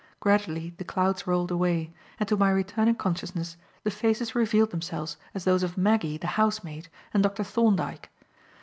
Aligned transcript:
Gradually 0.19 0.71
the 0.79 0.83
clouds 0.83 1.27
rolled 1.27 1.51
away, 1.51 1.93
and 2.19 2.27
to 2.27 2.35
my 2.35 2.49
returning 2.49 2.95
consciousness, 2.95 3.55
the 3.83 3.91
faces 3.91 4.33
revealed 4.33 4.71
themselves 4.71 5.15
as 5.35 5.43
those 5.43 5.61
of 5.61 5.77
Maggie, 5.77 6.17
the 6.17 6.25
housemaid, 6.41 6.87
and 7.13 7.21
Dr. 7.21 7.43
Thorndyke. 7.43 8.09